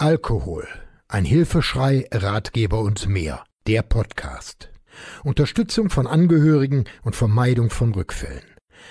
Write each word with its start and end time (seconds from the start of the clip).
Alkohol. 0.00 0.68
Ein 1.08 1.24
Hilfeschrei, 1.24 2.06
Ratgeber 2.12 2.78
und 2.82 3.08
mehr. 3.08 3.42
Der 3.66 3.82
Podcast. 3.82 4.70
Unterstützung 5.24 5.90
von 5.90 6.06
Angehörigen 6.06 6.84
und 7.02 7.16
Vermeidung 7.16 7.68
von 7.70 7.92
Rückfällen. 7.92 8.44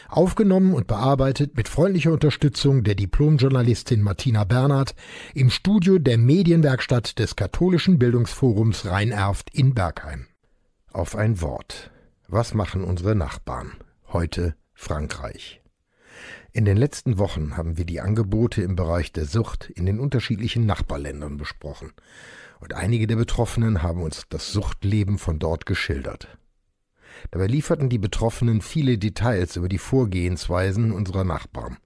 Aufgenommen 0.09 0.73
und 0.73 0.88
bearbeitet 0.88 1.55
mit 1.55 1.70
freundlicher 1.70 2.12
Unterstützung 2.12 2.83
der 2.83 2.96
Diplomjournalistin 2.96 4.01
Martina 4.01 4.43
Bernhard 4.43 4.96
im 5.33 5.49
Studio 5.49 5.97
der 5.97 6.17
Medienwerkstatt 6.17 7.19
des 7.19 7.37
Katholischen 7.37 7.99
Bildungsforums 7.99 8.85
Rhein-Erft 8.85 9.49
in 9.55 9.73
Bergheim. 9.73 10.27
Auf 10.91 11.15
ein 11.15 11.39
Wort. 11.39 11.89
Was 12.27 12.53
machen 12.53 12.83
unsere 12.83 13.15
Nachbarn? 13.15 13.77
Heute 14.11 14.55
Frankreich. 14.73 15.61
In 16.57 16.65
den 16.65 16.77
letzten 16.77 17.19
Wochen 17.19 17.55
haben 17.55 17.77
wir 17.77 17.85
die 17.85 18.01
Angebote 18.01 18.63
im 18.63 18.75
Bereich 18.75 19.11
der 19.11 19.25
Sucht 19.25 19.69
in 19.69 19.85
den 19.85 19.99
unterschiedlichen 19.99 20.65
Nachbarländern 20.65 21.37
besprochen. 21.37 21.93
Und 22.59 22.73
einige 22.73 23.05
der 23.05 23.15
Betroffenen 23.15 23.84
haben 23.84 24.02
uns 24.02 24.23
das 24.29 24.52
Suchtleben 24.53 25.20
von 25.20 25.38
dort 25.38 25.67
geschildert. 25.67 26.35
Dabei 27.29 27.45
lieferten 27.45 27.89
die 27.89 27.99
Betroffenen 27.99 28.62
viele 28.62 28.98
Details 28.98 29.55
über 29.55 29.70
die 29.70 29.77
Vorgehensweisen 29.77 30.91
unserer 30.91 31.23
Nachbarn. 31.23 31.77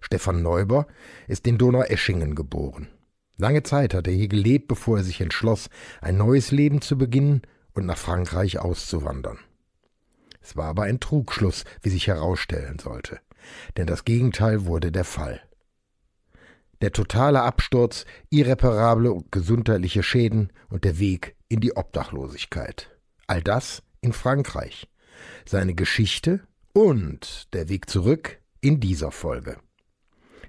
Stefan 0.00 0.42
Neuber 0.42 0.88
ist 1.28 1.46
in 1.46 1.56
Donaueschingen 1.56 2.34
geboren. 2.34 2.88
Lange 3.36 3.62
Zeit 3.62 3.94
hat 3.94 4.08
er 4.08 4.14
hier 4.14 4.26
gelebt, 4.26 4.66
bevor 4.66 4.96
er 4.96 5.04
sich 5.04 5.20
entschloss, 5.20 5.70
ein 6.00 6.16
neues 6.16 6.50
Leben 6.50 6.80
zu 6.80 6.98
beginnen 6.98 7.42
und 7.72 7.86
nach 7.86 7.98
Frankreich 7.98 8.58
auszuwandern. 8.58 9.38
Es 10.40 10.56
war 10.56 10.66
aber 10.66 10.82
ein 10.82 10.98
Trugschluss, 10.98 11.64
wie 11.82 11.90
sich 11.90 12.08
herausstellen 12.08 12.80
sollte 12.80 13.20
denn 13.76 13.86
das 13.86 14.04
Gegenteil 14.04 14.66
wurde 14.66 14.92
der 14.92 15.04
Fall. 15.04 15.40
Der 16.82 16.92
totale 16.92 17.42
Absturz, 17.42 18.04
irreparable 18.30 19.24
gesundheitliche 19.30 20.02
Schäden 20.02 20.52
und 20.68 20.84
der 20.84 20.98
Weg 20.98 21.36
in 21.48 21.60
die 21.60 21.74
Obdachlosigkeit. 21.76 22.90
All 23.26 23.42
das 23.42 23.82
in 24.00 24.12
Frankreich. 24.12 24.88
Seine 25.46 25.74
Geschichte 25.74 26.40
und 26.72 27.52
der 27.54 27.68
Weg 27.68 27.88
zurück 27.88 28.40
in 28.60 28.80
dieser 28.80 29.10
Folge. 29.10 29.56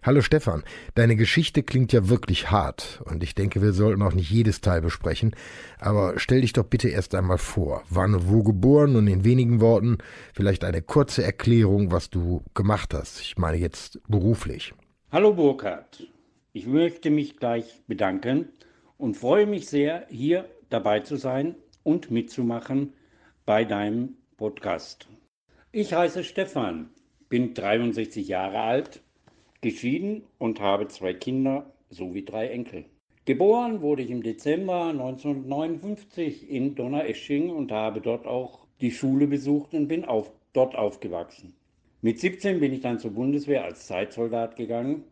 Hallo 0.03 0.21
Stefan, 0.21 0.63
deine 0.93 1.15
Geschichte 1.15 1.63
klingt 1.63 1.91
ja 1.91 2.07
wirklich 2.07 2.51
hart 2.51 3.01
und 3.05 3.23
ich 3.23 3.33
denke, 3.33 3.61
wir 3.61 3.73
sollten 3.73 4.01
auch 4.03 4.13
nicht 4.13 4.29
jedes 4.29 4.61
Teil 4.61 4.81
besprechen, 4.81 5.35
aber 5.79 6.13
stell 6.17 6.41
dich 6.41 6.53
doch 6.53 6.63
bitte 6.63 6.87
erst 6.87 7.15
einmal 7.15 7.39
vor. 7.39 7.83
Wann 7.89 8.13
und 8.13 8.29
wo 8.29 8.43
geboren 8.43 8.95
und 8.95 9.07
in 9.07 9.25
wenigen 9.25 9.59
Worten 9.59 9.97
vielleicht 10.33 10.63
eine 10.63 10.81
kurze 10.81 11.23
Erklärung, 11.23 11.91
was 11.91 12.09
du 12.09 12.43
gemacht 12.53 12.93
hast. 12.93 13.19
Ich 13.21 13.37
meine 13.37 13.57
jetzt 13.57 13.99
beruflich. 14.07 14.73
Hallo 15.11 15.33
Burkhard, 15.33 16.07
ich 16.53 16.67
möchte 16.67 17.09
mich 17.09 17.37
gleich 17.37 17.81
bedanken 17.87 18.49
und 18.97 19.17
freue 19.17 19.47
mich 19.47 19.67
sehr, 19.67 20.05
hier 20.09 20.45
dabei 20.69 20.99
zu 20.99 21.15
sein 21.17 21.55
und 21.83 22.11
mitzumachen 22.11 22.93
bei 23.45 23.65
deinem 23.65 24.15
Podcast. 24.37 25.07
Ich 25.71 25.93
heiße 25.93 26.23
Stefan, 26.23 26.89
bin 27.29 27.53
63 27.53 28.27
Jahre 28.27 28.61
alt 28.61 29.01
geschieden 29.61 30.23
und 30.37 30.59
habe 30.59 30.87
zwei 30.87 31.13
Kinder 31.13 31.73
sowie 31.89 32.23
drei 32.23 32.47
Enkel. 32.47 32.85
Geboren 33.25 33.81
wurde 33.81 34.03
ich 34.03 34.11
im 34.11 34.23
Dezember 34.23 34.85
1959 34.85 36.49
in 36.49 36.75
Donaueschingen 36.75 37.49
und 37.49 37.71
habe 37.71 37.99
dort 37.99 38.25
auch 38.25 38.67
die 38.79 38.91
Schule 38.91 39.27
besucht 39.27 39.73
und 39.73 39.87
bin 39.87 40.05
auf, 40.05 40.31
dort 40.53 40.75
aufgewachsen. 40.75 41.53
Mit 42.01 42.19
17 42.19 42.59
bin 42.59 42.71
ich 42.73 42.81
dann 42.81 42.99
zur 42.99 43.11
Bundeswehr 43.11 43.65
als 43.65 43.87
Zeitsoldat 43.87 44.55
gegangen, 44.55 45.03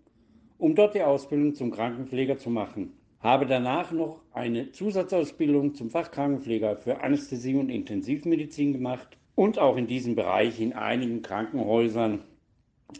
um 0.57 0.75
dort 0.75 0.95
die 0.95 1.01
Ausbildung 1.01 1.55
zum 1.55 1.71
Krankenpfleger 1.71 2.38
zu 2.38 2.49
machen. 2.49 2.93
Habe 3.19 3.47
danach 3.47 3.91
noch 3.91 4.21
eine 4.31 4.71
Zusatzausbildung 4.71 5.73
zum 5.73 5.89
Fachkrankenpfleger 5.89 6.77
für 6.77 7.01
Anästhesie 7.01 7.55
und 7.55 7.69
Intensivmedizin 7.69 8.71
gemacht 8.71 9.17
und 9.33 9.59
auch 9.59 9.77
in 9.77 9.88
diesem 9.88 10.16
Bereich 10.16 10.61
in 10.61 10.73
einigen 10.73 11.22
Krankenhäusern 11.22 12.23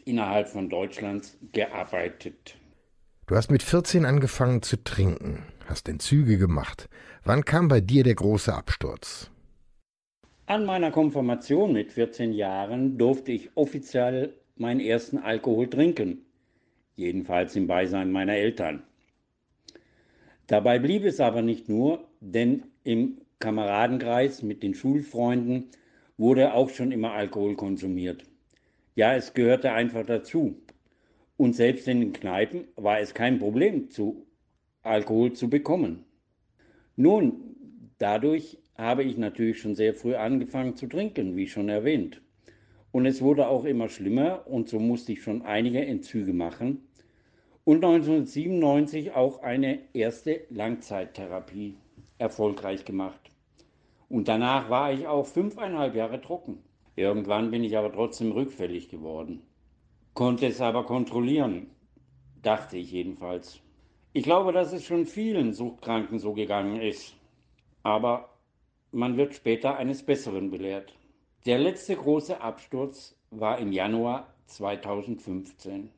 innerhalb 0.06 0.48
von 0.48 0.70
Deutschlands 0.70 1.38
gearbeitet. 1.52 2.58
Du 3.28 3.36
hast 3.36 3.50
mit 3.50 3.64
14 3.64 4.06
angefangen 4.06 4.62
zu 4.62 4.84
trinken, 4.84 5.44
hast 5.66 5.90
Entzüge 5.90 6.38
gemacht. 6.38 6.90
Wann 7.24 7.44
kam 7.44 7.68
bei 7.68 7.82
dir 7.82 8.04
der 8.04 8.16
große 8.16 8.54
Absturz? 8.54 9.32
An 10.46 10.66
meiner 10.66 10.92
Konfirmation 10.92 11.74
mit 11.74 11.92
14 11.92 12.34
Jahren 12.34 13.00
durfte 13.00 13.32
ich 13.32 13.50
offiziell 13.56 14.36
meinen 14.58 14.80
ersten 14.80 15.18
Alkohol 15.18 15.68
trinken, 15.68 16.24
jedenfalls 16.96 17.56
im 17.56 17.66
Beisein 17.66 18.12
meiner 18.12 18.34
Eltern. 18.34 18.84
Dabei 20.46 20.78
blieb 20.78 21.04
es 21.04 21.20
aber 21.20 21.42
nicht 21.42 21.68
nur, 21.68 22.08
denn 22.20 22.64
im 22.84 23.22
Kameradenkreis 23.40 24.44
mit 24.44 24.62
den 24.62 24.76
Schulfreunden 24.76 25.72
wurde 26.18 26.54
auch 26.54 26.70
schon 26.70 26.92
immer 26.92 27.14
Alkohol 27.14 27.56
konsumiert. 27.56 28.24
Ja, 28.96 29.14
es 29.14 29.34
gehörte 29.34 29.74
einfach 29.74 30.06
dazu. 30.06 30.56
Und 31.36 31.54
selbst 31.54 31.86
in 31.90 32.00
den 32.00 32.14
Kneipen 32.14 32.66
war 32.78 33.00
es 33.00 33.14
kein 33.14 33.40
Problem, 33.40 33.90
zu 33.90 34.26
Alkohol 34.84 35.34
zu 35.34 35.50
bekommen. 35.50 36.06
Nun, 36.96 37.56
dadurch 37.98 38.58
habe 38.78 39.04
ich 39.04 39.18
natürlich 39.18 39.60
schon 39.60 39.76
sehr 39.76 39.96
früh 39.96 40.16
angefangen 40.16 40.78
zu 40.78 40.88
trinken, 40.88 41.36
wie 41.36 41.48
schon 41.48 41.68
erwähnt. 41.68 42.22
Und 42.94 43.06
es 43.06 43.22
wurde 43.22 43.50
auch 43.50 43.66
immer 43.66 43.90
schlimmer 43.90 44.48
und 44.48 44.70
so 44.70 44.80
musste 44.80 45.12
ich 45.12 45.22
schon 45.22 45.42
einige 45.42 45.86
Entzüge 45.86 46.32
machen. 46.32 46.88
Und 47.66 47.84
1997 47.84 49.12
auch 49.12 49.42
eine 49.44 49.80
erste 49.92 50.42
Langzeittherapie 50.50 51.76
erfolgreich 52.18 52.86
gemacht. 52.86 53.20
Und 54.08 54.30
danach 54.30 54.70
war 54.70 54.94
ich 54.94 55.06
auch 55.06 55.26
fünfeinhalb 55.26 55.96
Jahre 55.96 56.22
trocken. 56.22 56.60
Irgendwann 56.96 57.52
bin 57.52 57.64
ich 57.64 57.78
aber 57.78 57.92
trotzdem 57.92 58.32
rückfällig 58.32 58.90
geworden. 58.90 59.42
Konnte 60.14 60.48
es 60.48 60.62
aber 60.62 60.86
kontrollieren, 60.86 61.68
dachte 62.42 62.78
ich 62.78 62.92
jedenfalls. 62.92 63.60
Ich 64.14 64.24
glaube, 64.24 64.54
dass 64.54 64.72
es 64.72 64.86
schon 64.86 65.06
vielen 65.06 65.54
Suchtkranken 65.54 66.20
so 66.20 66.34
gegangen 66.34 66.80
ist. 66.80 67.18
Aber 67.84 68.30
man 68.92 69.18
wird 69.18 69.36
später 69.36 69.76
eines 69.76 70.04
Besseren 70.04 70.52
belehrt. 70.52 70.94
Der 71.46 71.60
letzte 71.60 71.98
große 71.98 72.40
Absturz 72.40 73.16
war 73.30 73.60
im 73.60 73.74
Januar 73.74 74.34
2015, 74.46 75.90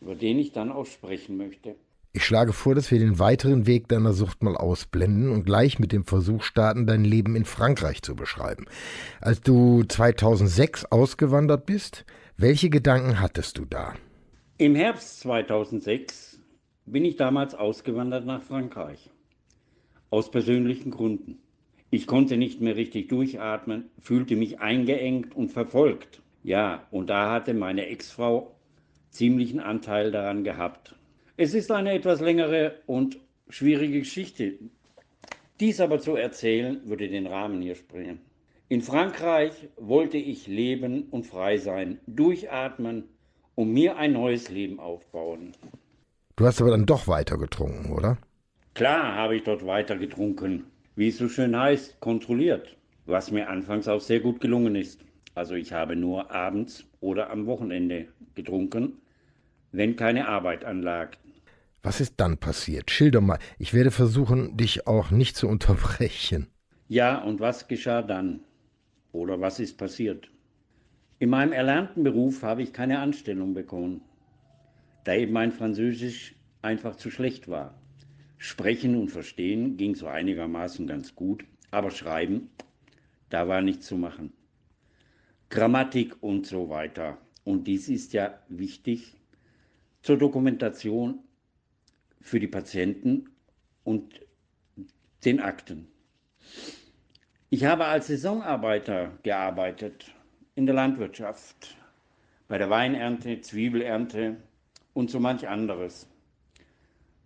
über 0.00 0.14
den 0.14 0.38
ich 0.38 0.52
dann 0.52 0.70
auch 0.70 0.86
sprechen 0.86 1.36
möchte. 1.36 1.74
Ich 2.16 2.24
schlage 2.24 2.54
vor, 2.54 2.74
dass 2.74 2.90
wir 2.90 2.98
den 2.98 3.18
weiteren 3.18 3.66
Weg 3.66 3.88
deiner 3.88 4.14
Sucht 4.14 4.42
mal 4.42 4.56
ausblenden 4.56 5.28
und 5.28 5.44
gleich 5.44 5.78
mit 5.78 5.92
dem 5.92 6.06
Versuch 6.06 6.42
starten, 6.44 6.86
dein 6.86 7.04
Leben 7.04 7.36
in 7.36 7.44
Frankreich 7.44 8.00
zu 8.00 8.16
beschreiben. 8.16 8.64
Als 9.20 9.42
du 9.42 9.82
2006 9.82 10.86
ausgewandert 10.86 11.66
bist, 11.66 12.06
welche 12.38 12.70
Gedanken 12.70 13.20
hattest 13.20 13.58
du 13.58 13.66
da? 13.66 13.92
Im 14.56 14.74
Herbst 14.74 15.20
2006 15.20 16.40
bin 16.86 17.04
ich 17.04 17.16
damals 17.16 17.54
ausgewandert 17.54 18.24
nach 18.24 18.40
Frankreich. 18.40 19.10
Aus 20.08 20.30
persönlichen 20.30 20.92
Gründen. 20.92 21.36
Ich 21.90 22.06
konnte 22.06 22.38
nicht 22.38 22.62
mehr 22.62 22.76
richtig 22.76 23.10
durchatmen, 23.10 23.90
fühlte 24.00 24.36
mich 24.36 24.58
eingeengt 24.58 25.36
und 25.36 25.50
verfolgt. 25.50 26.22
Ja, 26.42 26.86
und 26.90 27.10
da 27.10 27.30
hatte 27.30 27.52
meine 27.52 27.88
Ex-Frau 27.88 28.56
ziemlichen 29.10 29.60
Anteil 29.60 30.10
daran 30.10 30.44
gehabt. 30.44 30.96
Es 31.38 31.52
ist 31.52 31.70
eine 31.70 31.92
etwas 31.92 32.20
längere 32.20 32.76
und 32.86 33.18
schwierige 33.50 33.98
Geschichte. 33.98 34.54
Dies 35.60 35.80
aber 35.80 35.98
zu 35.98 36.16
erzählen, 36.16 36.80
würde 36.86 37.08
den 37.08 37.26
Rahmen 37.26 37.60
hier 37.60 37.74
sprengen. 37.74 38.20
In 38.70 38.80
Frankreich 38.80 39.52
wollte 39.76 40.16
ich 40.16 40.46
leben 40.46 41.08
und 41.10 41.26
frei 41.26 41.58
sein, 41.58 42.00
durchatmen 42.06 43.04
und 43.54 43.70
mir 43.70 43.98
ein 43.98 44.14
neues 44.14 44.48
Leben 44.48 44.80
aufbauen. 44.80 45.52
Du 46.36 46.46
hast 46.46 46.62
aber 46.62 46.70
dann 46.70 46.86
doch 46.86 47.06
weiter 47.06 47.36
getrunken, 47.36 47.92
oder? 47.92 48.16
Klar 48.72 49.14
habe 49.14 49.36
ich 49.36 49.42
dort 49.42 49.66
weiter 49.66 49.96
getrunken. 49.96 50.64
Wie 50.94 51.08
es 51.08 51.18
so 51.18 51.28
schön 51.28 51.54
heißt, 51.54 52.00
kontrolliert. 52.00 52.78
Was 53.04 53.30
mir 53.30 53.50
anfangs 53.50 53.88
auch 53.88 54.00
sehr 54.00 54.20
gut 54.20 54.40
gelungen 54.40 54.74
ist. 54.74 55.04
Also 55.34 55.54
ich 55.54 55.74
habe 55.74 55.96
nur 55.96 56.30
abends 56.30 56.86
oder 57.00 57.28
am 57.28 57.44
Wochenende 57.44 58.08
getrunken, 58.34 59.02
wenn 59.72 59.96
keine 59.96 60.28
Arbeit 60.28 60.64
anlag. 60.64 61.18
Was 61.86 62.00
ist 62.00 62.14
dann 62.16 62.36
passiert? 62.36 62.90
Schilder 62.90 63.20
mal. 63.20 63.38
Ich 63.60 63.72
werde 63.72 63.92
versuchen, 63.92 64.56
dich 64.56 64.88
auch 64.88 65.12
nicht 65.12 65.36
zu 65.36 65.46
unterbrechen. 65.46 66.48
Ja, 66.88 67.22
und 67.22 67.38
was 67.38 67.68
geschah 67.68 68.02
dann? 68.02 68.40
Oder 69.12 69.40
was 69.40 69.60
ist 69.60 69.78
passiert? 69.78 70.28
In 71.20 71.30
meinem 71.30 71.52
erlernten 71.52 72.02
Beruf 72.02 72.42
habe 72.42 72.64
ich 72.64 72.72
keine 72.72 72.98
Anstellung 72.98 73.54
bekommen, 73.54 74.00
da 75.04 75.14
eben 75.14 75.32
mein 75.32 75.52
Französisch 75.52 76.34
einfach 76.60 76.96
zu 76.96 77.08
schlecht 77.08 77.46
war. 77.46 77.80
Sprechen 78.36 78.96
und 78.96 79.12
Verstehen 79.12 79.76
ging 79.76 79.94
so 79.94 80.08
einigermaßen 80.08 80.88
ganz 80.88 81.14
gut, 81.14 81.44
aber 81.70 81.92
Schreiben, 81.92 82.50
da 83.30 83.46
war 83.46 83.62
nichts 83.62 83.86
zu 83.86 83.94
machen. 83.96 84.32
Grammatik 85.50 86.20
und 86.20 86.46
so 86.46 86.68
weiter. 86.68 87.18
Und 87.44 87.68
dies 87.68 87.88
ist 87.88 88.12
ja 88.12 88.40
wichtig 88.48 89.14
zur 90.02 90.18
Dokumentation 90.18 91.20
für 92.26 92.40
die 92.40 92.48
Patienten 92.48 93.30
und 93.84 94.20
den 95.24 95.40
Akten. 95.40 95.86
Ich 97.50 97.64
habe 97.64 97.84
als 97.84 98.08
Saisonarbeiter 98.08 99.12
gearbeitet 99.22 100.12
in 100.56 100.66
der 100.66 100.74
Landwirtschaft, 100.74 101.76
bei 102.48 102.58
der 102.58 102.68
Weinernte, 102.68 103.40
Zwiebelernte 103.40 104.38
und 104.92 105.08
so 105.08 105.20
manch 105.20 105.46
anderes. 105.46 106.08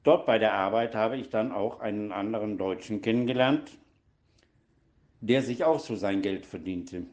Dort 0.02 0.26
bei 0.26 0.38
der 0.38 0.52
Arbeit 0.52 0.94
habe 0.94 1.16
ich 1.16 1.30
dann 1.30 1.50
auch 1.50 1.80
einen 1.80 2.12
anderen 2.12 2.58
Deutschen 2.58 3.00
kennengelernt, 3.00 3.78
der 5.22 5.40
sich 5.40 5.64
auch 5.64 5.80
so 5.80 5.96
sein 5.96 6.20
Geld 6.20 6.44
verdiente. 6.44 7.06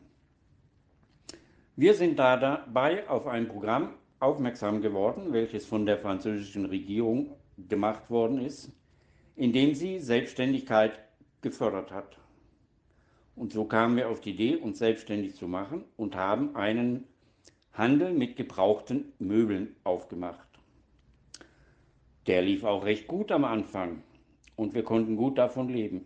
Wir 1.77 1.93
sind 1.93 2.19
da 2.19 2.35
dabei 2.35 3.07
auf 3.07 3.27
ein 3.27 3.47
Programm 3.47 3.93
aufmerksam 4.19 4.81
geworden, 4.81 5.31
welches 5.31 5.65
von 5.65 5.85
der 5.85 5.97
französischen 5.97 6.65
Regierung 6.65 7.37
gemacht 7.69 8.09
worden 8.09 8.39
ist, 8.39 8.71
indem 9.35 9.75
sie 9.75 9.99
Selbstständigkeit 9.99 10.99
gefördert 11.41 11.91
hat. 11.91 12.17
Und 13.35 13.53
so 13.53 13.65
kamen 13.65 13.97
wir 13.97 14.09
auf 14.09 14.21
die 14.21 14.31
Idee, 14.31 14.55
uns 14.55 14.79
selbstständig 14.79 15.35
zu 15.35 15.47
machen 15.47 15.83
und 15.95 16.15
haben 16.15 16.55
einen 16.55 17.05
Handel 17.73 18.13
mit 18.13 18.35
gebrauchten 18.35 19.13
Möbeln 19.19 19.75
aufgemacht. 19.83 20.47
Der 22.25 22.41
lief 22.41 22.63
auch 22.63 22.83
recht 22.83 23.07
gut 23.07 23.31
am 23.31 23.45
Anfang 23.45 24.01
und 24.55 24.73
wir 24.73 24.83
konnten 24.83 25.15
gut 25.15 25.37
davon 25.37 25.69
leben. 25.69 26.05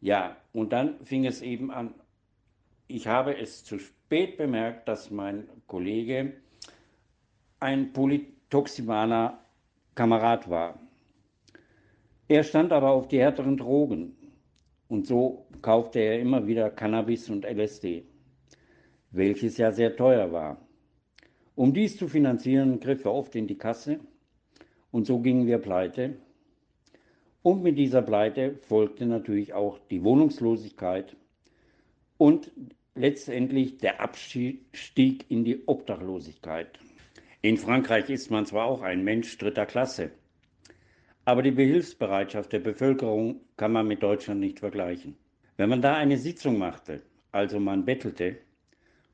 Ja, 0.00 0.36
und 0.52 0.72
dann 0.72 1.04
fing 1.04 1.24
es 1.24 1.42
eben 1.42 1.70
an. 1.70 1.94
Ich 2.86 3.06
habe 3.06 3.36
es 3.36 3.64
zu 3.64 3.78
spät 3.78 4.36
bemerkt, 4.36 4.88
dass 4.88 5.10
mein 5.10 5.48
Kollege 5.66 6.34
ein 7.60 7.92
polytoximaner 7.92 9.38
Kamerad 10.00 10.48
war. 10.48 10.80
Er 12.26 12.42
stand 12.42 12.72
aber 12.72 12.88
auf 12.92 13.08
die 13.08 13.18
härteren 13.18 13.58
Drogen 13.58 14.16
und 14.88 15.06
so 15.06 15.46
kaufte 15.60 15.98
er 15.98 16.18
immer 16.18 16.46
wieder 16.46 16.70
Cannabis 16.70 17.28
und 17.28 17.44
LSD, 17.44 18.06
welches 19.10 19.58
ja 19.58 19.72
sehr 19.72 19.94
teuer 19.94 20.32
war. 20.32 20.56
Um 21.54 21.74
dies 21.74 21.98
zu 21.98 22.08
finanzieren, 22.08 22.80
griff 22.80 23.04
er 23.04 23.12
oft 23.12 23.36
in 23.36 23.46
die 23.46 23.58
Kasse 23.58 24.00
und 24.90 25.06
so 25.06 25.18
gingen 25.18 25.46
wir 25.46 25.58
pleite. 25.58 26.16
Und 27.42 27.62
mit 27.62 27.76
dieser 27.76 28.00
Pleite 28.00 28.54
folgte 28.54 29.04
natürlich 29.04 29.52
auch 29.52 29.78
die 29.90 30.02
Wohnungslosigkeit 30.02 31.14
und 32.16 32.50
letztendlich 32.94 33.76
der 33.76 34.00
Abstieg 34.00 35.26
in 35.28 35.44
die 35.44 35.68
Obdachlosigkeit. 35.68 36.78
In 37.42 37.56
Frankreich 37.56 38.10
ist 38.10 38.30
man 38.30 38.46
zwar 38.46 38.66
auch 38.66 38.82
ein 38.82 39.02
Mensch 39.02 39.36
dritter 39.38 39.66
Klasse, 39.66 40.10
aber 41.24 41.42
die 41.42 41.50
Behilfsbereitschaft 41.50 42.52
der 42.52 42.60
Bevölkerung 42.60 43.40
kann 43.56 43.72
man 43.72 43.86
mit 43.86 44.02
Deutschland 44.02 44.40
nicht 44.40 44.60
vergleichen. 44.60 45.16
Wenn 45.56 45.70
man 45.70 45.82
da 45.82 45.94
eine 45.94 46.18
Sitzung 46.18 46.58
machte, 46.58 47.02
also 47.32 47.60
man 47.60 47.84
bettelte, 47.84 48.38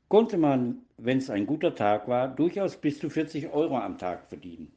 konnte 0.09 0.37
man, 0.37 0.79
wenn 0.97 1.19
es 1.19 1.29
ein 1.29 1.45
guter 1.45 1.75
Tag 1.75 2.07
war, 2.07 2.27
durchaus 2.27 2.77
bis 2.77 2.99
zu 2.99 3.09
40 3.09 3.49
Euro 3.49 3.77
am 3.77 3.97
Tag 3.97 4.27
verdienen 4.27 4.71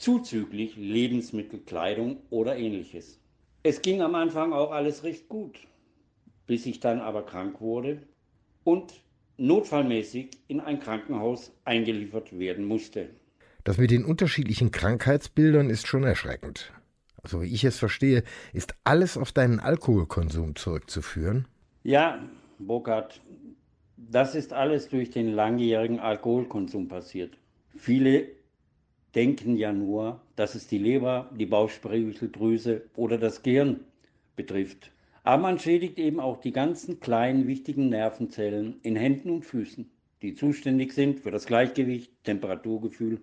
zuzüglich 0.00 0.76
Lebensmittel, 0.76 1.60
Kleidung 1.60 2.22
oder 2.30 2.56
ähnliches. 2.56 3.20
Es 3.62 3.82
ging 3.82 4.00
am 4.00 4.14
Anfang 4.14 4.54
auch 4.54 4.72
alles 4.72 5.04
recht 5.04 5.28
gut, 5.28 5.60
bis 6.46 6.64
ich 6.64 6.80
dann 6.80 7.00
aber 7.00 7.26
krank 7.26 7.60
wurde 7.60 8.02
und 8.64 9.02
notfallmäßig 9.40 10.30
in 10.48 10.60
ein 10.60 10.80
Krankenhaus 10.80 11.52
eingeliefert 11.64 12.38
werden 12.38 12.66
musste. 12.66 13.08
Das 13.64 13.78
mit 13.78 13.90
den 13.90 14.04
unterschiedlichen 14.04 14.70
Krankheitsbildern 14.70 15.70
ist 15.70 15.86
schon 15.86 16.04
erschreckend. 16.04 16.72
So 17.24 17.42
wie 17.42 17.52
ich 17.52 17.64
es 17.64 17.78
verstehe, 17.78 18.22
ist 18.52 18.74
alles 18.84 19.16
auf 19.16 19.32
deinen 19.32 19.60
Alkoholkonsum 19.60 20.56
zurückzuführen? 20.56 21.46
Ja, 21.82 22.22
Burkhard, 22.58 23.20
das 23.96 24.34
ist 24.34 24.52
alles 24.52 24.88
durch 24.88 25.10
den 25.10 25.32
langjährigen 25.32 26.00
Alkoholkonsum 26.00 26.88
passiert. 26.88 27.36
Viele 27.76 28.28
denken 29.14 29.56
ja 29.56 29.72
nur, 29.72 30.20
dass 30.36 30.54
es 30.54 30.66
die 30.66 30.78
Leber, 30.78 31.30
die 31.38 31.46
Bauchspeicheldrüse 31.46 32.82
oder 32.94 33.18
das 33.18 33.42
Gehirn 33.42 33.80
betrifft. 34.36 34.90
Aber 35.22 35.42
man 35.42 35.58
schädigt 35.58 35.98
eben 35.98 36.20
auch 36.20 36.40
die 36.40 36.52
ganzen 36.52 37.00
kleinen 37.00 37.46
wichtigen 37.46 37.88
Nervenzellen 37.88 38.80
in 38.82 38.96
Händen 38.96 39.30
und 39.30 39.44
Füßen, 39.44 39.90
die 40.22 40.34
zuständig 40.34 40.92
sind 40.92 41.20
für 41.20 41.30
das 41.30 41.46
Gleichgewicht, 41.46 42.12
Temperaturgefühl 42.24 43.20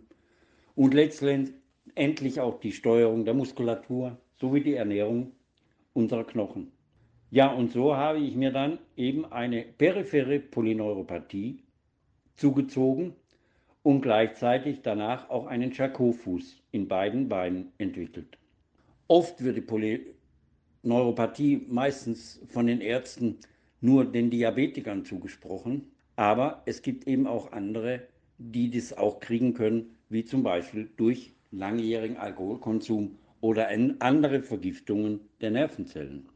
und 0.75 0.93
letztendlich 0.93 2.39
auch 2.39 2.59
die 2.59 2.71
Steuerung 2.71 3.25
der 3.25 3.33
Muskulatur 3.33 4.17
sowie 4.35 4.61
die 4.61 4.75
Ernährung 4.75 5.31
unserer 5.93 6.23
Knochen. 6.23 6.71
Ja, 7.31 7.51
und 7.51 7.71
so 7.71 7.95
habe 7.95 8.19
ich 8.19 8.35
mir 8.35 8.51
dann 8.51 8.79
eben 8.95 9.25
eine 9.25 9.63
periphere 9.63 10.39
Polyneuropathie 10.39 11.63
zugezogen, 12.35 13.15
und 13.87 14.01
gleichzeitig 14.01 14.81
danach 14.81 15.29
auch 15.29 15.47
einen 15.47 15.71
Charcot-Fuß 15.71 16.61
in 16.71 16.89
beiden 16.89 17.29
Beinen 17.29 17.71
entwickelt. 17.77 18.37
Oft 19.07 19.41
wird 19.41 19.55
die 19.55 19.61
Polyneuropathie 20.87 21.65
meistens 21.67 22.39
von 22.47 22.67
den 22.67 22.79
Ärzten 22.79 23.39
nur 23.81 24.05
den 24.05 24.29
Diabetikern 24.29 25.03
zugesprochen, 25.03 25.91
aber 26.15 26.63
es 26.65 26.81
gibt 26.81 27.07
eben 27.07 27.27
auch 27.27 27.51
andere, 27.51 28.07
die 28.37 28.71
das 28.71 28.97
auch 28.97 29.19
kriegen 29.19 29.53
können, 29.53 29.97
wie 30.07 30.23
zum 30.23 30.43
Beispiel 30.43 30.89
durch 30.95 31.33
langjährigen 31.51 32.15
Alkoholkonsum 32.15 33.17
oder 33.41 33.67
andere 33.99 34.41
Vergiftungen 34.41 35.19
der 35.41 35.51
Nervenzellen. 35.51 36.29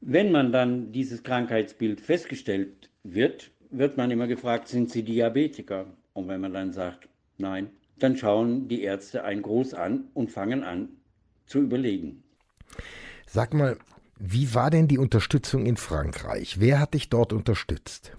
Wenn 0.00 0.32
man 0.32 0.50
dann 0.50 0.90
dieses 0.90 1.22
Krankheitsbild 1.22 2.00
festgestellt 2.00 2.90
wird, 3.04 3.52
wird 3.70 3.96
man 3.96 4.10
immer 4.10 4.26
gefragt, 4.26 4.66
sind 4.66 4.90
Sie 4.90 5.04
Diabetiker? 5.04 5.86
Und 6.12 6.26
wenn 6.26 6.40
man 6.40 6.52
dann 6.52 6.72
sagt, 6.72 7.08
nein, 7.38 7.70
dann 8.00 8.16
schauen 8.16 8.66
die 8.66 8.82
Ärzte 8.82 9.22
einen 9.22 9.42
groß 9.42 9.74
an 9.74 10.08
und 10.12 10.32
fangen 10.32 10.64
an 10.64 10.88
zu 11.46 11.60
überlegen. 11.60 12.24
Sag 13.26 13.54
mal, 13.54 13.78
wie 14.24 14.54
war 14.54 14.70
denn 14.70 14.86
die 14.86 14.98
Unterstützung 14.98 15.66
in 15.66 15.76
Frankreich? 15.76 16.60
Wer 16.60 16.78
hat 16.78 16.94
dich 16.94 17.08
dort 17.08 17.32
unterstützt? 17.32 18.16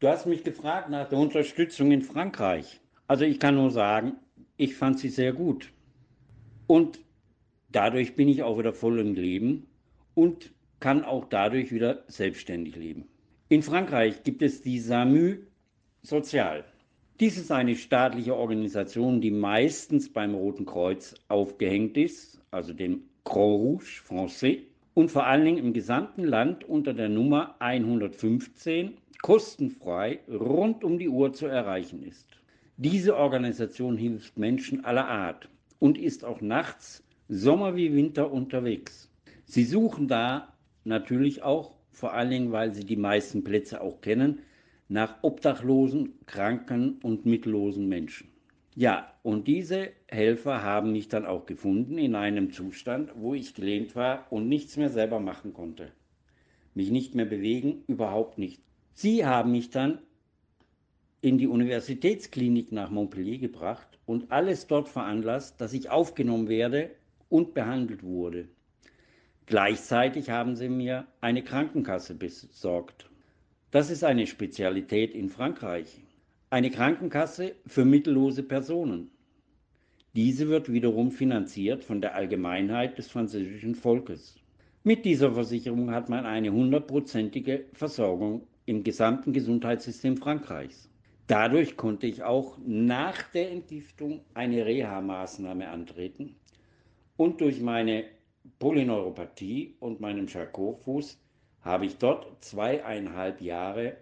Du 0.00 0.08
hast 0.08 0.26
mich 0.26 0.44
gefragt 0.44 0.90
nach 0.90 1.08
der 1.08 1.18
Unterstützung 1.18 1.92
in 1.92 2.02
Frankreich. 2.02 2.82
Also 3.06 3.24
ich 3.24 3.40
kann 3.40 3.54
nur 3.54 3.70
sagen, 3.70 4.16
ich 4.58 4.76
fand 4.76 4.98
sie 4.98 5.08
sehr 5.08 5.32
gut. 5.32 5.72
Und 6.66 7.00
dadurch 7.72 8.16
bin 8.16 8.28
ich 8.28 8.42
auch 8.42 8.58
wieder 8.58 8.74
voll 8.74 8.98
im 8.98 9.14
Leben 9.14 9.66
und 10.12 10.52
kann 10.78 11.02
auch 11.02 11.24
dadurch 11.24 11.72
wieder 11.72 12.04
selbstständig 12.06 12.76
leben. 12.76 13.08
In 13.48 13.62
Frankreich 13.62 14.24
gibt 14.24 14.42
es 14.42 14.60
die 14.60 14.78
SAMU 14.78 15.36
Sozial. 16.02 16.66
Dies 17.18 17.38
ist 17.38 17.50
eine 17.50 17.76
staatliche 17.76 18.36
Organisation, 18.36 19.22
die 19.22 19.30
meistens 19.30 20.12
beim 20.12 20.34
Roten 20.34 20.66
Kreuz 20.66 21.14
aufgehängt 21.28 21.96
ist, 21.96 22.42
also 22.50 22.74
dem 22.74 23.04
Croix 23.24 23.58
Rouge 23.58 24.02
Français, 24.06 24.64
und 24.94 25.10
vor 25.10 25.26
allen 25.26 25.44
Dingen 25.44 25.58
im 25.58 25.72
gesamten 25.72 26.24
Land 26.24 26.64
unter 26.64 26.94
der 26.94 27.08
Nummer 27.08 27.56
115 27.58 28.94
kostenfrei 29.22 30.20
rund 30.28 30.84
um 30.84 30.98
die 30.98 31.08
Uhr 31.08 31.32
zu 31.32 31.46
erreichen 31.46 32.02
ist. 32.02 32.28
Diese 32.76 33.16
Organisation 33.16 33.96
hilft 33.96 34.38
Menschen 34.38 34.84
aller 34.84 35.08
Art 35.08 35.48
und 35.78 35.98
ist 35.98 36.24
auch 36.24 36.40
nachts, 36.40 37.02
Sommer 37.28 37.74
wie 37.74 37.94
Winter 37.94 38.30
unterwegs. 38.30 39.10
Sie 39.44 39.64
suchen 39.64 40.08
da 40.08 40.52
natürlich 40.84 41.42
auch, 41.42 41.76
vor 41.90 42.12
allen 42.12 42.30
Dingen, 42.30 42.52
weil 42.52 42.74
sie 42.74 42.84
die 42.84 42.96
meisten 42.96 43.44
Plätze 43.44 43.80
auch 43.80 44.00
kennen, 44.00 44.40
nach 44.88 45.16
obdachlosen, 45.22 46.14
kranken 46.26 46.98
und 47.02 47.24
mittellosen 47.24 47.88
Menschen. 47.88 48.28
Ja, 48.76 49.12
und 49.22 49.46
diese 49.46 49.90
Helfer 50.08 50.62
haben 50.62 50.90
mich 50.92 51.08
dann 51.08 51.26
auch 51.26 51.46
gefunden 51.46 51.96
in 51.96 52.16
einem 52.16 52.50
Zustand, 52.50 53.12
wo 53.14 53.32
ich 53.32 53.54
gelähmt 53.54 53.94
war 53.94 54.26
und 54.30 54.48
nichts 54.48 54.76
mehr 54.76 54.90
selber 54.90 55.20
machen 55.20 55.54
konnte. 55.54 55.92
Mich 56.74 56.90
nicht 56.90 57.14
mehr 57.14 57.24
bewegen, 57.24 57.84
überhaupt 57.86 58.36
nicht. 58.36 58.60
Sie 58.92 59.24
haben 59.24 59.52
mich 59.52 59.70
dann 59.70 59.98
in 61.20 61.38
die 61.38 61.46
Universitätsklinik 61.46 62.72
nach 62.72 62.90
Montpellier 62.90 63.38
gebracht 63.38 63.98
und 64.06 64.32
alles 64.32 64.66
dort 64.66 64.88
veranlasst, 64.88 65.60
dass 65.60 65.72
ich 65.72 65.88
aufgenommen 65.88 66.48
werde 66.48 66.90
und 67.28 67.54
behandelt 67.54 68.02
wurde. 68.02 68.48
Gleichzeitig 69.46 70.30
haben 70.30 70.56
sie 70.56 70.68
mir 70.68 71.06
eine 71.20 71.44
Krankenkasse 71.44 72.14
besorgt. 72.14 73.08
Das 73.70 73.90
ist 73.90 74.02
eine 74.02 74.26
Spezialität 74.26 75.14
in 75.14 75.28
Frankreich. 75.28 76.03
Eine 76.54 76.70
Krankenkasse 76.70 77.56
für 77.66 77.84
mittellose 77.84 78.44
Personen. 78.44 79.10
Diese 80.14 80.46
wird 80.46 80.72
wiederum 80.72 81.10
finanziert 81.10 81.82
von 81.82 82.00
der 82.00 82.14
Allgemeinheit 82.14 82.96
des 82.96 83.10
französischen 83.10 83.74
Volkes. 83.74 84.36
Mit 84.84 85.04
dieser 85.04 85.32
Versicherung 85.32 85.90
hat 85.90 86.08
man 86.08 86.24
eine 86.24 86.52
hundertprozentige 86.52 87.64
Versorgung 87.72 88.46
im 88.66 88.84
gesamten 88.84 89.32
Gesundheitssystem 89.32 90.16
Frankreichs. 90.16 90.88
Dadurch 91.26 91.76
konnte 91.76 92.06
ich 92.06 92.22
auch 92.22 92.56
nach 92.64 93.20
der 93.32 93.50
Entgiftung 93.50 94.20
eine 94.34 94.64
Reha-Maßnahme 94.64 95.68
antreten 95.68 96.36
Und 97.16 97.40
durch 97.40 97.60
meine 97.60 98.04
Polyneuropathie 98.60 99.74
und 99.80 99.98
meinen 99.98 100.28
Charcot-Fuß 100.28 101.18
habe 101.62 101.86
ich 101.86 101.98
dort 101.98 102.44
zweieinhalb 102.44 103.40
Jahre 103.40 103.96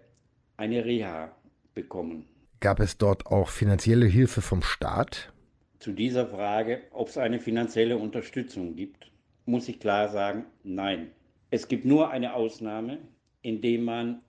eine 0.55 0.85
Reha 0.85 1.35
bekommen. 1.73 2.27
Gab 2.63 2.79
es 2.79 2.97
dort 2.97 3.25
auch 3.25 3.49
finanzielle 3.49 4.05
Hilfe 4.05 4.41
vom 4.41 4.61
Staat? 4.61 5.33
Zu 5.79 5.91
dieser 5.91 6.25
Frage, 6.25 6.83
ob 6.91 7.09
es 7.09 7.17
eine 7.17 7.41
finanzielle 7.41 7.97
Unterstützung 7.97 8.77
gibt, 8.77 9.11
muss 9.45 9.67
ich 9.67 9.81
klar 9.81 10.07
sagen, 10.07 10.45
nein. 10.63 11.11
Es 11.51 11.67
gibt 11.67 11.83
nur 11.83 12.11
eine 12.11 12.35
Ausnahme, 12.35 12.99
indem 13.41 13.83
man 13.83 14.21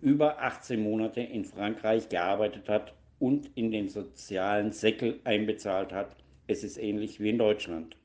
über 0.00 0.40
18 0.44 0.80
Monate 0.80 1.22
in 1.22 1.44
Frankreich 1.44 2.08
gearbeitet 2.08 2.68
hat 2.68 2.94
und 3.18 3.50
in 3.56 3.72
den 3.72 3.88
sozialen 3.88 4.70
Säckel 4.70 5.18
einbezahlt 5.24 5.92
hat. 5.92 6.14
Es 6.46 6.62
ist 6.62 6.76
ähnlich 6.76 7.18
wie 7.18 7.30
in 7.30 7.38
Deutschland. 7.38 7.96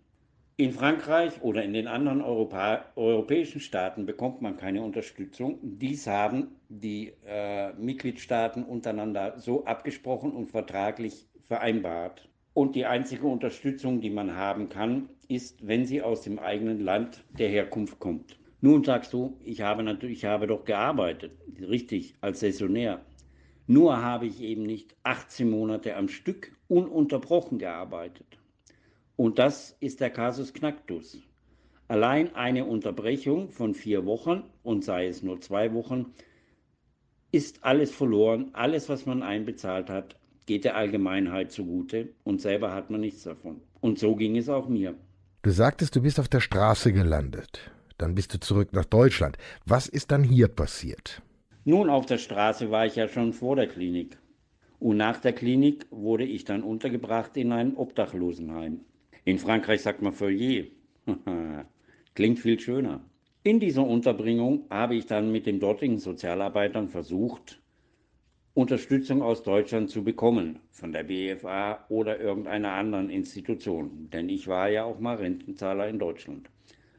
In 0.62 0.74
Frankreich 0.74 1.42
oder 1.42 1.64
in 1.64 1.74
den 1.74 1.88
anderen 1.88 2.22
Europa 2.22 2.86
europäischen 2.96 3.60
Staaten 3.60 4.06
bekommt 4.06 4.44
man 4.44 4.58
keine 4.58 4.84
Unterstützung. 4.84 5.58
Dies 5.64 6.06
haben 6.06 6.50
die 6.70 7.14
äh, 7.26 7.74
Mitgliedstaaten 7.74 8.64
untereinander 8.64 9.40
so 9.40 9.66
abgesprochen 9.66 10.32
und 10.32 10.52
vertraglich 10.52 11.26
vereinbart. 11.48 12.30
Und 12.54 12.76
die 12.76 12.86
einzige 12.86 13.26
Unterstützung, 13.26 14.02
die 14.02 14.12
man 14.12 14.36
haben 14.36 14.70
kann, 14.70 15.10
ist, 15.28 15.66
wenn 15.68 15.86
sie 15.86 16.04
aus 16.04 16.22
dem 16.22 16.38
eigenen 16.38 16.80
Land 16.80 17.24
der 17.40 17.50
Herkunft 17.50 17.98
kommt. 17.98 18.38
Nun 18.60 18.84
sagst 18.84 19.14
du, 19.14 19.40
ich 19.44 19.62
habe 19.62 19.82
natürlich, 19.82 20.20
ich 20.20 20.26
habe 20.26 20.46
doch 20.46 20.64
gearbeitet, 20.64 21.32
richtig, 21.60 22.14
als 22.22 22.42
Saisonär. 22.42 23.02
Nur 23.66 24.00
habe 24.00 24.28
ich 24.28 24.40
eben 24.44 24.68
nicht 24.68 24.96
18 25.02 25.50
Monate 25.50 25.96
am 25.96 26.08
Stück 26.08 26.52
ununterbrochen 26.68 27.58
gearbeitet. 27.58 28.38
Und 29.22 29.38
das 29.38 29.78
ist 29.80 30.00
der 30.00 30.10
Kasus 30.10 30.52
Knacktus. 30.52 31.20
Allein 31.88 32.34
eine 32.34 32.66
Unterbrechung 32.66 33.52
von 33.52 33.76
vier 33.76 34.04
Wochen, 34.08 34.42
und 34.64 34.84
sei 34.84 35.06
es 35.06 35.22
nur 35.22 35.40
zwei 35.42 35.76
Wochen, 35.76 36.08
ist 37.32 37.64
alles 37.64 37.92
verloren. 37.92 38.50
Alles, 38.54 38.90
was 38.90 39.06
man 39.06 39.22
einbezahlt 39.22 39.92
hat, 39.92 40.16
geht 40.48 40.64
der 40.64 40.76
Allgemeinheit 40.76 41.52
zugute 41.52 42.10
und 42.24 42.42
selber 42.42 42.74
hat 42.74 42.90
man 42.90 43.02
nichts 43.02 43.22
davon. 43.22 43.62
Und 43.80 44.00
so 44.00 44.16
ging 44.16 44.36
es 44.38 44.50
auch 44.50 44.68
mir. 44.68 44.96
Du 45.44 45.52
sagtest, 45.52 45.96
du 45.96 46.02
bist 46.02 46.20
auf 46.20 46.28
der 46.28 46.40
Straße 46.40 46.92
gelandet. 46.92 47.72
Dann 48.00 48.16
bist 48.16 48.34
du 48.34 48.40
zurück 48.40 48.74
nach 48.74 48.86
Deutschland. 48.86 49.38
Was 49.68 49.88
ist 49.88 50.10
dann 50.10 50.24
hier 50.24 50.48
passiert? 50.48 51.22
Nun, 51.64 51.92
auf 51.92 52.08
der 52.08 52.18
Straße 52.18 52.72
war 52.72 52.88
ich 52.88 52.96
ja 52.96 53.08
schon 53.08 53.34
vor 53.34 53.56
der 53.56 53.68
Klinik. 53.68 54.18
Und 54.80 54.98
nach 54.98 55.20
der 55.20 55.34
Klinik 55.34 55.86
wurde 55.92 56.24
ich 56.24 56.44
dann 56.44 56.64
untergebracht 56.64 57.38
in 57.38 57.52
ein 57.52 57.78
Obdachlosenheim. 57.78 58.82
In 59.24 59.38
Frankreich 59.38 59.82
sagt 59.82 60.02
man 60.02 60.14
Foyer. 60.14 60.64
Klingt 62.16 62.40
viel 62.40 62.60
schöner. 62.60 63.02
In 63.44 63.60
dieser 63.60 63.86
Unterbringung 63.86 64.66
habe 64.70 64.96
ich 64.96 65.06
dann 65.06 65.32
mit 65.32 65.46
den 65.46 65.60
dortigen 65.60 66.00
Sozialarbeitern 66.00 66.90
versucht, 66.90 67.62
Unterstützung 68.54 69.22
aus 69.22 69.44
Deutschland 69.44 69.90
zu 69.90 70.04
bekommen, 70.04 70.60
von 70.72 70.92
der 70.92 71.04
BFA 71.04 71.86
oder 71.90 72.20
irgendeiner 72.20 72.74
anderen 72.74 73.10
Institution, 73.10 74.10
denn 74.12 74.28
ich 74.28 74.48
war 74.48 74.70
ja 74.70 74.84
auch 74.84 75.00
mal 75.00 75.16
Rentenzahler 75.16 75.88
in 75.88 76.00
Deutschland. 76.00 76.50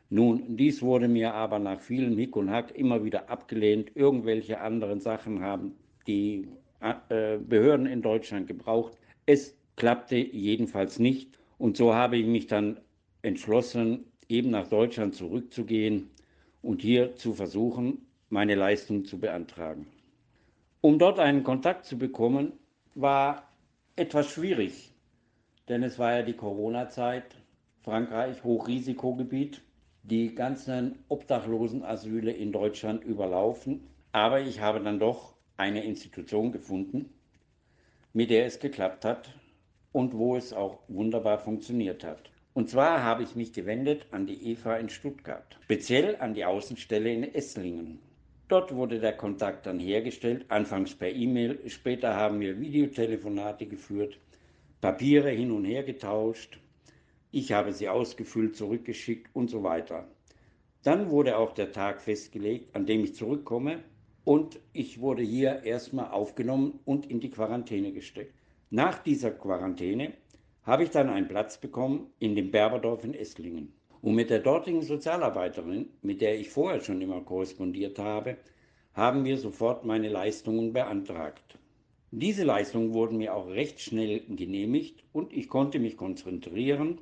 Nun, 0.09 0.57
dies 0.57 0.81
wurde 0.81 1.09
mir 1.09 1.35
aber 1.35 1.59
nach 1.59 1.81
vielem 1.81 2.17
Hick 2.17 2.37
und 2.37 2.51
Hack 2.51 2.77
immer 2.77 3.05
wieder 3.05 3.31
abgelehnt. 3.31 3.93
Irgendwelche 3.95 4.61
anderen 4.61 5.01
Sachen 5.01 5.43
haben 5.43 5.75
die 6.07 6.49
äh, 6.81 7.39
Behörden 7.39 7.87
in 7.87 8.03
Deutschland 8.03 8.47
gebraucht. 8.47 8.97
Es 9.27 9.57
klappte 9.77 10.17
jedenfalls 10.17 10.99
nicht 10.99 11.39
und 11.63 11.77
so 11.77 11.95
habe 11.95 12.17
ich 12.17 12.27
mich 12.27 12.49
dann 12.49 12.81
entschlossen, 13.23 14.07
eben 14.29 14.51
nach 14.51 14.67
Deutschland 14.67 15.15
zurückzugehen 15.15 16.11
und 16.61 16.83
hier 16.83 17.15
zu 17.15 17.35
versuchen, 17.35 18.05
meine 18.31 18.57
Leistung 18.57 19.05
zu 19.05 19.21
beantragen. 19.21 19.87
Um 20.81 20.99
dort 20.99 21.21
einen 21.21 21.45
Kontakt 21.45 21.85
zu 21.85 21.97
bekommen, 21.97 22.55
war 22.97 23.49
etwas 23.95 24.29
schwierig, 24.29 24.91
denn 25.69 25.85
es 25.85 26.01
war 26.01 26.17
ja 26.17 26.23
die 26.23 26.33
Corona-Zeit, 26.33 27.37
Frankreich 27.85 28.43
Hochrisikogebiet, 28.43 29.63
die 30.03 30.35
ganzen 30.35 30.99
Obdachlosenasyle 31.07 32.33
in 32.33 32.51
Deutschland 32.51 33.05
überlaufen. 33.05 33.87
Aber 34.11 34.41
ich 34.41 34.59
habe 34.59 34.81
dann 34.81 34.99
doch 34.99 35.37
eine 35.59 35.85
Institution 35.85 36.51
gefunden, 36.51 37.15
mit 38.13 38.31
der 38.31 38.47
es 38.47 38.59
geklappt 38.59 39.05
hat 39.05 39.33
und 39.93 40.15
wo 40.15 40.37
es 40.37 40.53
auch 40.53 40.81
wunderbar 40.89 41.39
funktioniert 41.39 42.05
hat. 42.05 42.31
Und 42.55 42.69
zwar 42.69 43.03
habe 43.03 43.23
ich 43.23 43.37
mich 43.37 43.53
gewendet 43.53 44.07
an 44.11 44.27
die 44.27 44.51
EVA 44.51 44.77
in 44.77 44.89
Stuttgart, 44.89 45.59
speziell 45.63 46.17
an 46.17 46.35
die 46.35 46.45
Außenstelle 46.45 47.13
in 47.13 47.35
Esslingen. 47.35 47.99
Dort 48.49 48.75
wurde 48.75 48.99
der 48.99 49.17
Kontakt 49.17 49.65
dann 49.65 49.79
hergestellt, 49.79 50.45
anfangs 50.49 50.95
per 50.95 51.11
E-Mail, 51.11 51.59
später 51.69 52.15
haben 52.15 52.41
wir 52.41 52.61
Videotelefonate 52.61 53.67
geführt, 53.67 54.19
Papiere 54.83 55.31
hin 55.31 55.51
und 55.51 55.65
her 55.65 55.85
getauscht, 55.85 56.59
ich 57.31 57.53
habe 57.53 57.73
sie 57.73 57.89
ausgefüllt, 57.89 58.57
zurückgeschickt 58.57 59.35
und 59.35 59.49
so 59.49 59.63
weiter. 59.63 60.07
Dann 60.83 61.09
wurde 61.09 61.39
auch 61.39 61.55
der 61.55 61.73
Tag 61.73 62.03
festgelegt, 62.03 62.77
an 62.77 62.85
dem 62.85 63.05
ich 63.05 63.15
zurückkomme 63.15 63.83
und 64.25 64.61
ich 64.75 65.01
wurde 65.01 65.23
hier 65.23 65.63
erstmal 65.63 66.11
aufgenommen 66.11 66.81
und 66.85 67.07
in 67.07 67.21
die 67.21 67.31
Quarantäne 67.31 67.93
gesteckt. 67.93 68.42
Nach 68.75 69.03
dieser 69.03 69.33
Quarantäne 69.33 70.15
habe 70.63 70.85
ich 70.85 70.89
dann 70.89 71.11
einen 71.11 71.29
Platz 71.29 71.59
bekommen 71.59 72.07
in 72.19 72.35
dem 72.35 72.51
Berberdorf 72.51 73.05
in 73.05 73.13
Esslingen. 73.13 73.75
Und 74.01 74.15
mit 74.15 74.31
der 74.31 74.39
dortigen 74.39 74.81
Sozialarbeiterin, 74.81 75.91
mit 76.01 76.23
der 76.23 76.41
ich 76.41 76.49
vorher 76.49 76.81
schon 76.81 77.03
immer 77.03 77.21
korrespondiert 77.21 77.99
habe, 77.99 78.39
haben 78.95 79.27
wir 79.27 79.37
sofort 79.37 79.85
meine 79.85 80.09
Leistungen 80.09 80.73
beantragt. 80.73 81.59
Diese 82.13 82.45
Leistungen 82.45 82.95
wurden 82.95 83.19
mir 83.19 83.35
auch 83.35 83.51
recht 83.51 83.79
schnell 83.79 84.21
genehmigt 84.21 85.05
und 85.13 85.35
ich 85.35 85.51
konnte 85.51 85.79
mich 85.79 85.99
konzentrieren 85.99 86.99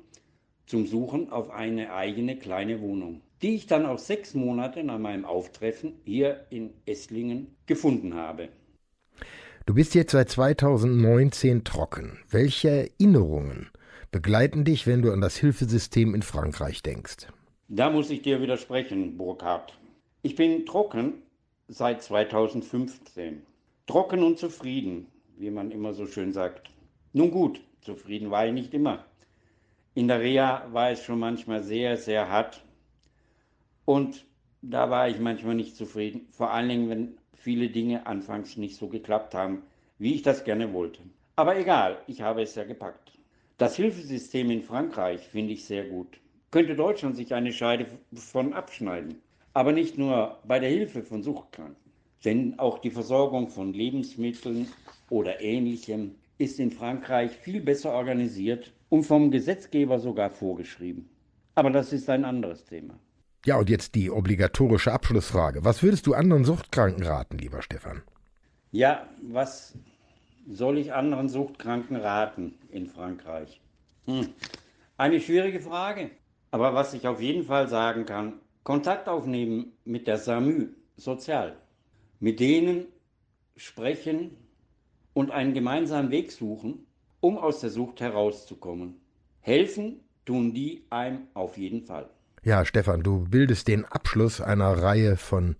zum 0.65 0.85
Suchen 0.85 1.29
auf 1.29 1.51
eine 1.51 1.93
eigene 1.93 2.35
kleine 2.35 2.81
Wohnung, 2.81 3.21
die 3.41 3.55
ich 3.55 3.67
dann 3.67 3.85
auch 3.85 3.97
sechs 3.97 4.33
Monate 4.33 4.83
nach 4.83 4.99
meinem 4.99 5.23
Auftreffen 5.23 6.01
hier 6.03 6.47
in 6.49 6.73
Esslingen 6.85 7.55
gefunden 7.65 8.15
habe. 8.15 8.49
Du 9.67 9.75
bist 9.75 9.93
jetzt 9.93 10.13
seit 10.13 10.27
2019 10.27 11.63
trocken. 11.63 12.17
Welche 12.27 12.69
Erinnerungen 12.69 13.69
begleiten 14.09 14.65
dich, 14.65 14.87
wenn 14.87 15.03
du 15.03 15.11
an 15.13 15.21
das 15.21 15.37
Hilfesystem 15.37 16.15
in 16.15 16.23
Frankreich 16.23 16.81
denkst? 16.81 17.27
Da 17.67 17.91
muss 17.91 18.09
ich 18.09 18.23
dir 18.23 18.41
widersprechen, 18.41 19.17
Burkhard. 19.17 19.77
Ich 20.23 20.35
bin 20.35 20.65
trocken 20.65 21.21
seit 21.67 22.01
2015. 22.01 23.43
Trocken 23.85 24.23
und 24.23 24.39
zufrieden, 24.39 25.05
wie 25.37 25.51
man 25.51 25.69
immer 25.69 25.93
so 25.93 26.07
schön 26.07 26.33
sagt. 26.33 26.71
Nun 27.13 27.29
gut, 27.29 27.61
zufrieden 27.81 28.31
war 28.31 28.47
ich 28.47 28.53
nicht 28.53 28.73
immer. 28.73 29.05
In 29.93 30.07
der 30.07 30.21
Reha 30.21 30.65
war 30.71 30.89
es 30.89 31.03
schon 31.03 31.19
manchmal 31.19 31.61
sehr, 31.61 31.97
sehr 31.97 32.29
hart. 32.29 32.65
Und 33.85 34.25
da 34.63 34.89
war 34.89 35.07
ich 35.07 35.19
manchmal 35.19 35.53
nicht 35.53 35.75
zufrieden. 35.75 36.27
Vor 36.31 36.51
allen 36.51 36.69
Dingen, 36.69 36.89
wenn 36.89 37.17
viele 37.41 37.69
Dinge 37.69 38.05
anfangs 38.05 38.55
nicht 38.55 38.75
so 38.75 38.87
geklappt 38.87 39.33
haben, 39.33 39.63
wie 39.97 40.13
ich 40.13 40.21
das 40.21 40.43
gerne 40.43 40.73
wollte. 40.73 41.01
Aber 41.35 41.57
egal, 41.57 41.97
ich 42.07 42.21
habe 42.21 42.43
es 42.43 42.55
ja 42.55 42.63
gepackt. 42.63 43.11
Das 43.57 43.75
Hilfesystem 43.75 44.51
in 44.51 44.61
Frankreich 44.61 45.21
finde 45.21 45.53
ich 45.53 45.65
sehr 45.65 45.85
gut. 45.85 46.19
Könnte 46.51 46.75
Deutschland 46.75 47.15
sich 47.15 47.33
eine 47.33 47.51
Scheide 47.51 47.87
von 48.13 48.53
abschneiden. 48.53 49.21
Aber 49.53 49.71
nicht 49.71 49.97
nur 49.97 50.39
bei 50.45 50.59
der 50.59 50.69
Hilfe 50.69 51.01
von 51.01 51.23
Suchtkranken. 51.23 51.75
Denn 52.23 52.59
auch 52.59 52.77
die 52.79 52.91
Versorgung 52.91 53.49
von 53.49 53.73
Lebensmitteln 53.73 54.67
oder 55.09 55.41
ähnlichem 55.41 56.15
ist 56.37 56.59
in 56.59 56.71
Frankreich 56.71 57.31
viel 57.31 57.61
besser 57.61 57.91
organisiert 57.91 58.71
und 58.89 59.03
vom 59.03 59.31
Gesetzgeber 59.31 59.99
sogar 59.99 60.29
vorgeschrieben. 60.29 61.09
Aber 61.55 61.71
das 61.71 61.91
ist 61.91 62.09
ein 62.09 62.25
anderes 62.25 62.65
Thema. 62.65 62.99
Ja, 63.43 63.57
und 63.57 63.71
jetzt 63.71 63.95
die 63.95 64.11
obligatorische 64.11 64.91
Abschlussfrage. 64.91 65.65
Was 65.65 65.81
würdest 65.81 66.05
du 66.05 66.13
anderen 66.13 66.45
Suchtkranken 66.45 67.03
raten, 67.03 67.39
lieber 67.39 67.63
Stefan? 67.63 68.03
Ja, 68.71 69.07
was 69.21 69.73
soll 70.47 70.77
ich 70.77 70.93
anderen 70.93 71.27
Suchtkranken 71.27 71.95
raten 71.95 72.53
in 72.69 72.87
Frankreich? 72.87 73.59
Hm. 74.05 74.29
Eine 74.95 75.19
schwierige 75.19 75.59
Frage. 75.59 76.11
Aber 76.51 76.75
was 76.75 76.93
ich 76.93 77.07
auf 77.07 77.19
jeden 77.19 77.45
Fall 77.45 77.67
sagen 77.67 78.05
kann, 78.05 78.33
Kontakt 78.63 79.09
aufnehmen 79.09 79.71
mit 79.85 80.05
der 80.05 80.17
SAMU, 80.17 80.67
sozial. 80.95 81.57
Mit 82.19 82.39
denen 82.39 82.85
sprechen 83.55 84.37
und 85.13 85.31
einen 85.31 85.55
gemeinsamen 85.55 86.11
Weg 86.11 86.31
suchen, 86.31 86.85
um 87.21 87.39
aus 87.39 87.61
der 87.61 87.71
Sucht 87.71 88.01
herauszukommen. 88.01 89.01
Helfen 89.39 90.01
tun 90.25 90.53
die 90.53 90.85
einem 90.91 91.27
auf 91.33 91.57
jeden 91.57 91.81
Fall. 91.81 92.09
Ja, 92.43 92.65
Stefan, 92.65 93.03
du 93.03 93.25
bildest 93.25 93.67
den 93.67 93.85
Abschluss 93.85 94.41
einer 94.41 94.71
Reihe 94.71 95.15
von 95.15 95.57